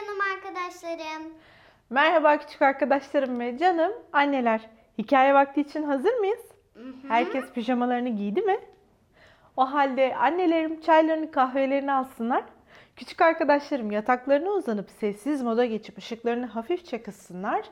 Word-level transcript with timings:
canım 0.00 0.18
arkadaşlarım. 0.20 1.22
Merhaba 1.90 2.38
küçük 2.38 2.62
arkadaşlarım 2.62 3.40
ve 3.40 3.58
canım 3.58 3.92
anneler. 4.12 4.70
Hikaye 4.98 5.34
vakti 5.34 5.60
için 5.60 5.82
hazır 5.82 6.12
mıyız? 6.14 6.40
Herkes 7.08 7.52
pijamalarını 7.52 8.08
giydi 8.08 8.42
mi? 8.42 8.60
O 9.56 9.72
halde 9.72 10.16
annelerim 10.16 10.80
çaylarını 10.80 11.30
kahvelerini 11.30 11.92
alsınlar. 11.92 12.44
Küçük 12.96 13.20
arkadaşlarım 13.20 13.90
yataklarına 13.90 14.50
uzanıp 14.50 14.90
sessiz 14.90 15.42
moda 15.42 15.64
geçip 15.64 15.98
ışıklarını 15.98 16.46
hafifçe 16.46 17.02
kıssınlar. 17.02 17.64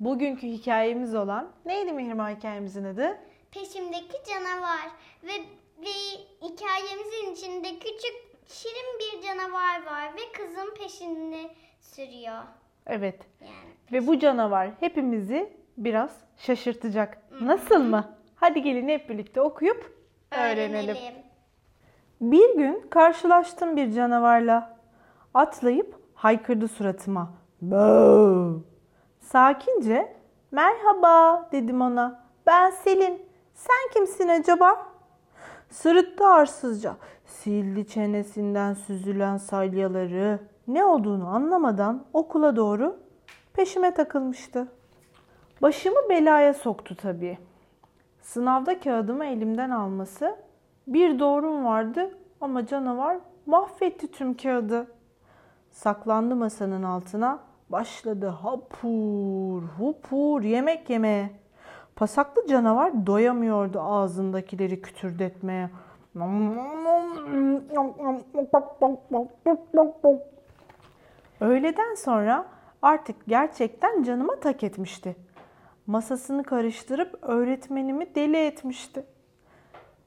Bugünkü 0.00 0.46
hikayemiz 0.46 1.14
olan 1.14 1.50
neydi 1.64 1.92
Mihrimah 1.92 2.36
hikayemizin 2.36 2.84
adı? 2.84 3.18
Peşimdeki 3.50 4.16
canavar 4.28 4.90
ve, 5.22 5.32
ve 5.78 5.94
hikayemizin 6.42 7.32
içinde 7.32 7.78
küçük 7.78 8.27
şirin 8.48 8.98
bir 8.98 9.22
canavar 9.26 9.86
var 9.86 10.12
ve 10.16 10.32
kızın 10.32 10.74
peşini 10.74 11.50
sürüyor. 11.80 12.42
Evet. 12.86 13.20
Yani 13.40 13.52
Ve 13.92 14.06
bu 14.06 14.18
canavar 14.18 14.70
hepimizi 14.80 15.52
biraz 15.76 16.10
şaşırtacak. 16.36 17.18
Nasıl 17.40 17.82
mı? 17.82 18.16
Hadi 18.36 18.62
gelin 18.62 18.88
hep 18.88 19.08
birlikte 19.08 19.40
okuyup 19.40 19.92
öğrenelim. 20.30 20.96
Bir 22.20 22.56
gün 22.56 22.86
karşılaştım 22.90 23.76
bir 23.76 23.92
canavarla. 23.92 24.76
Atlayıp 25.34 25.94
haykırdı 26.14 26.68
suratıma. 26.68 27.30
Bööö. 27.62 28.54
Sakince 29.20 30.16
merhaba 30.50 31.48
dedim 31.52 31.80
ona. 31.80 32.24
Ben 32.46 32.70
Selin. 32.70 33.22
Sen 33.54 33.92
kimsin 33.94 34.28
acaba? 34.28 34.87
Sırıttı 35.70 36.26
arsızca. 36.26 36.96
Sildi 37.26 37.86
çenesinden 37.86 38.74
süzülen 38.74 39.36
salyaları. 39.36 40.40
Ne 40.68 40.84
olduğunu 40.84 41.28
anlamadan 41.28 42.04
okula 42.12 42.56
doğru 42.56 42.96
peşime 43.52 43.94
takılmıştı. 43.94 44.68
Başımı 45.62 46.08
belaya 46.08 46.54
soktu 46.54 46.96
tabii. 46.96 47.38
Sınavda 48.20 48.80
kağıdımı 48.80 49.24
elimden 49.24 49.70
alması 49.70 50.36
bir 50.86 51.18
doğrum 51.18 51.64
vardı 51.64 52.18
ama 52.40 52.66
canavar 52.66 53.18
mahvetti 53.46 54.10
tüm 54.10 54.36
kağıdı. 54.36 54.86
Saklandı 55.70 56.36
masanın 56.36 56.82
altına, 56.82 57.38
başladı 57.68 58.26
hapur 58.26 59.62
hupur 59.62 60.42
yemek 60.42 60.90
yemeye. 60.90 61.30
Pasaklı 61.98 62.46
canavar 62.46 63.06
doyamıyordu 63.06 63.80
ağzındakileri 63.80 64.82
kütürdetmeye. 64.82 65.70
Öğleden 71.40 71.94
sonra 71.94 72.46
artık 72.82 73.16
gerçekten 73.26 74.02
canıma 74.02 74.40
tak 74.40 74.64
etmişti. 74.64 75.16
Masasını 75.86 76.42
karıştırıp 76.42 77.18
öğretmenimi 77.22 78.14
deli 78.14 78.36
etmişti. 78.36 79.04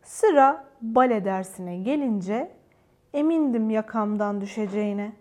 Sıra 0.03 0.65
bale 0.81 1.25
dersine 1.25 1.77
gelince 1.77 2.51
emindim 3.13 3.69
yakamdan 3.69 4.41
düşeceğine. 4.41 5.13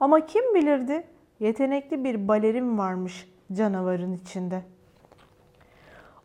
Ama 0.00 0.26
kim 0.26 0.54
bilirdi 0.54 1.04
yetenekli 1.40 2.04
bir 2.04 2.28
balerin 2.28 2.78
varmış 2.78 3.28
canavarın 3.52 4.12
içinde. 4.12 4.62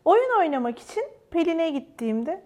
Oyun 0.04 0.38
oynamak 0.38 0.78
için 0.78 1.04
Pelin'e 1.30 1.70
gittiğimde 1.70 2.42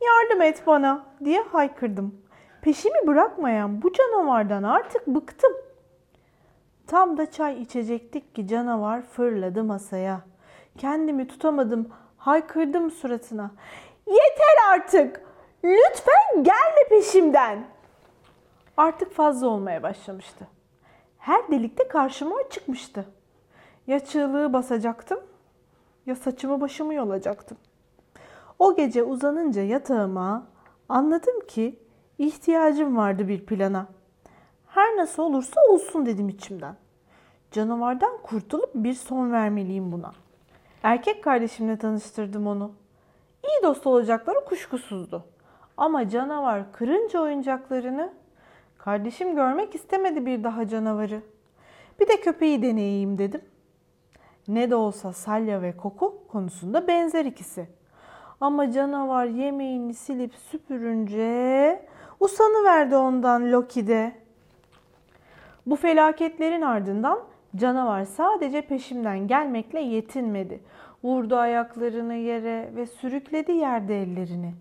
yardım 0.00 0.42
et 0.42 0.62
bana 0.66 1.06
diye 1.24 1.42
haykırdım. 1.42 2.22
Peşimi 2.62 3.06
bırakmayan 3.06 3.82
bu 3.82 3.92
canavardan 3.92 4.62
artık 4.62 5.06
bıktım. 5.06 5.52
Tam 6.86 7.16
da 7.18 7.30
çay 7.30 7.62
içecektik 7.62 8.34
ki 8.34 8.48
canavar 8.48 9.02
fırladı 9.02 9.64
masaya. 9.64 10.20
Kendimi 10.78 11.28
tutamadım, 11.28 11.88
haykırdım 12.16 12.90
suratına. 12.90 13.50
Yeter 14.06 14.72
artık! 14.72 15.20
Lütfen 15.64 16.42
gelme 16.42 16.88
peşimden! 16.88 17.64
Artık 18.76 19.12
fazla 19.12 19.48
olmaya 19.48 19.82
başlamıştı. 19.82 20.48
Her 21.18 21.48
delikte 21.50 21.88
karşıma 21.88 22.36
çıkmıştı. 22.50 23.04
Ya 23.86 24.00
çığlığı 24.00 24.52
basacaktım 24.52 25.20
ya 26.06 26.14
saçımı 26.14 26.60
başımı 26.60 26.94
yolacaktım. 26.94 27.58
O 28.58 28.76
gece 28.76 29.02
uzanınca 29.02 29.62
yatağıma 29.62 30.46
anladım 30.88 31.46
ki 31.48 31.78
ihtiyacım 32.18 32.96
vardı 32.96 33.28
bir 33.28 33.46
plana. 33.46 33.86
Her 34.66 34.96
nasıl 34.96 35.22
olursa 35.22 35.60
olsun 35.68 36.06
dedim 36.06 36.28
içimden. 36.28 36.76
Canavardan 37.50 38.18
kurtulup 38.22 38.70
bir 38.74 38.94
son 38.94 39.32
vermeliyim 39.32 39.92
buna. 39.92 40.12
Erkek 40.82 41.24
kardeşimle 41.24 41.78
tanıştırdım 41.78 42.46
onu. 42.46 42.72
İyi 43.44 43.62
dost 43.62 43.86
olacakları 43.86 44.44
kuşkusuzdu. 44.44 45.24
Ama 45.76 46.08
canavar 46.08 46.72
kırınca 46.72 47.20
oyuncaklarını 47.20 48.12
kardeşim 48.78 49.34
görmek 49.34 49.74
istemedi 49.74 50.26
bir 50.26 50.44
daha 50.44 50.68
canavarı. 50.68 51.22
Bir 52.00 52.08
de 52.08 52.20
köpeği 52.20 52.62
deneyeyim 52.62 53.18
dedim. 53.18 53.40
Ne 54.50 54.70
de 54.70 54.74
olsa 54.74 55.12
salya 55.12 55.62
ve 55.62 55.76
koku 55.76 56.18
konusunda 56.28 56.86
benzer 56.86 57.24
ikisi. 57.24 57.66
Ama 58.40 58.72
canavar 58.72 59.24
yemeğini 59.24 59.94
silip 59.94 60.34
süpürünce 60.34 61.86
usanıverdi 62.20 62.96
ondan 62.96 63.52
Loki'de. 63.52 64.12
Bu 65.66 65.76
felaketlerin 65.76 66.62
ardından 66.62 67.18
canavar 67.56 68.04
sadece 68.04 68.62
peşimden 68.62 69.26
gelmekle 69.26 69.80
yetinmedi. 69.80 70.60
Vurdu 71.04 71.36
ayaklarını 71.36 72.14
yere 72.14 72.70
ve 72.76 72.86
sürükledi 72.86 73.52
yerde 73.52 74.02
ellerini. 74.02 74.54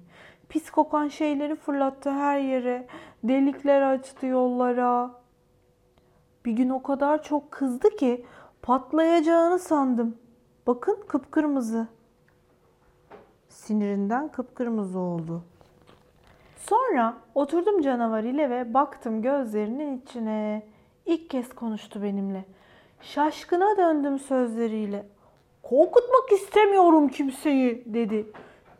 Pis 0.49 0.69
kokan 0.69 1.07
şeyleri 1.07 1.55
fırlattı 1.55 2.11
her 2.11 2.39
yere. 2.39 2.87
Delikler 3.23 3.81
açtı 3.81 4.25
yollara. 4.25 5.11
Bir 6.45 6.51
gün 6.51 6.69
o 6.69 6.83
kadar 6.83 7.23
çok 7.23 7.51
kızdı 7.51 7.89
ki 7.89 8.25
patlayacağını 8.69 9.59
sandım. 9.59 10.17
Bakın 10.67 10.97
kıpkırmızı. 11.07 11.87
Sinirinden 13.49 14.31
kıpkırmızı 14.31 14.99
oldu. 14.99 15.43
Sonra 16.57 17.17
oturdum 17.35 17.81
canavar 17.81 18.23
ile 18.23 18.49
ve 18.49 18.73
baktım 18.73 19.21
gözlerinin 19.21 19.97
içine. 19.97 20.67
İlk 21.05 21.29
kez 21.29 21.55
konuştu 21.55 22.03
benimle. 22.03 22.45
Şaşkına 23.01 23.77
döndüm 23.77 24.19
sözleriyle. 24.19 25.05
Korkutmak 25.63 26.31
istemiyorum 26.31 27.07
kimseyi 27.07 27.83
dedi. 27.85 28.31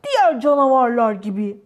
Diğer 0.03 0.39
canavarlar 0.39 1.13
gibi. 1.13 1.61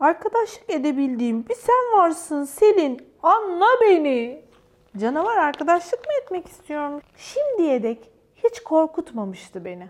Arkadaşlık 0.00 0.70
edebildiğim 0.70 1.48
bir 1.48 1.54
sen 1.54 1.98
varsın 1.98 2.44
Selin. 2.44 3.00
Anla 3.22 3.68
beni. 3.82 4.47
Canavar 4.96 5.36
arkadaşlık 5.36 6.00
mı 6.00 6.12
etmek 6.22 6.46
istiyorum? 6.48 7.00
Şimdiye 7.16 7.82
dek 7.82 8.10
hiç 8.34 8.60
korkutmamıştı 8.60 9.64
beni. 9.64 9.88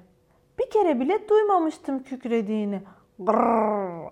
Bir 0.59 0.71
kere 0.71 1.01
bile 1.01 1.29
duymamıştım 1.29 2.03
kükrediğini. 2.03 2.83
Grrr. 3.19 4.11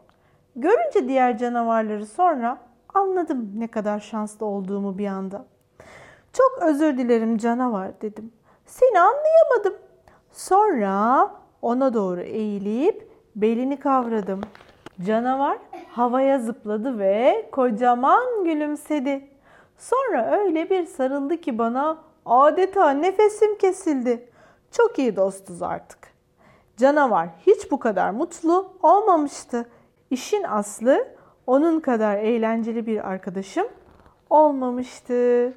Görünce 0.57 1.09
diğer 1.09 1.39
canavarları 1.39 2.07
sonra 2.07 2.59
anladım 2.95 3.53
ne 3.55 3.67
kadar 3.67 4.01
şanslı 4.01 4.47
olduğumu 4.47 4.99
bir 4.99 5.07
anda. 5.07 5.47
Çok 6.33 6.59
özür 6.63 6.99
dilerim 6.99 7.39
canavar 7.39 8.01
dedim. 8.01 8.33
Seni 8.67 9.01
anlayamadım. 9.01 9.75
Sonra 10.33 11.31
ona 11.63 11.95
doğru 11.95 12.21
eğilip 12.21 13.11
belini 13.37 13.81
kavradım. 13.81 14.41
Canavar 15.07 15.59
havaya 15.91 16.39
zıpladı 16.39 16.99
ve 16.99 17.49
kocaman 17.53 18.45
gülümsedi. 18.45 19.36
Sonra 19.79 20.39
öyle 20.39 20.71
bir 20.71 20.87
sarıldı 20.87 21.41
ki 21.41 21.59
bana 21.59 22.05
adeta 22.27 22.91
nefesim 22.91 23.59
kesildi. 23.59 24.31
Çok 24.73 24.99
iyi 24.99 25.17
dostuz 25.17 25.63
artık. 25.63 25.99
Canavar 26.77 27.29
hiç 27.47 27.71
bu 27.71 27.79
kadar 27.79 28.11
mutlu 28.11 28.79
olmamıştı. 28.83 29.69
İşin 30.11 30.43
aslı 30.43 31.09
onun 31.47 31.81
kadar 31.81 32.17
eğlenceli 32.17 32.87
bir 32.87 33.09
arkadaşım 33.09 33.67
olmamıştı. 34.31 35.53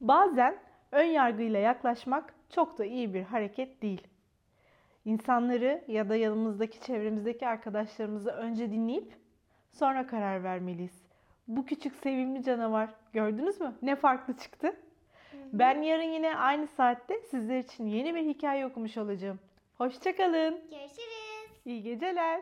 Bazen 0.00 0.56
ön 0.92 1.04
yargıyla 1.04 1.60
yaklaşmak 1.60 2.34
çok 2.50 2.78
da 2.78 2.84
iyi 2.84 3.14
bir 3.14 3.22
hareket 3.22 3.82
değil. 3.82 4.08
İnsanları 5.04 5.84
ya 5.88 6.08
da 6.08 6.16
yanımızdaki 6.16 6.80
çevremizdeki 6.80 7.48
arkadaşlarımızı 7.48 8.30
önce 8.30 8.70
dinleyip 8.70 9.12
sonra 9.72 10.06
karar 10.06 10.44
vermeliyiz. 10.44 11.11
Bu 11.56 11.64
küçük 11.66 11.96
sevimli 11.96 12.42
canavar 12.44 12.88
gördünüz 13.12 13.60
mü? 13.60 13.74
Ne 13.82 13.96
farklı 13.96 14.36
çıktı? 14.36 14.76
Ben 15.52 15.82
yarın 15.82 16.02
yine 16.02 16.36
aynı 16.36 16.66
saatte 16.66 17.20
sizler 17.30 17.58
için 17.58 17.86
yeni 17.86 18.14
bir 18.14 18.22
hikaye 18.22 18.66
okumuş 18.66 18.98
olacağım. 18.98 19.38
Hoşçakalın. 19.78 20.60
Görüşürüz. 20.70 21.50
İyi 21.64 21.82
geceler. 21.82 22.40